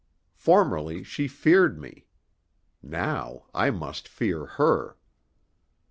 [0.33, 2.07] Formerly she feared me.
[2.81, 4.97] Now I must fear her.